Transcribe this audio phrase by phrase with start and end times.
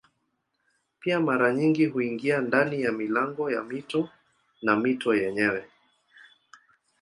[0.99, 4.09] Pia mara nyingi huingia ndani ya milango ya mito
[4.61, 5.65] na mito yenyewe.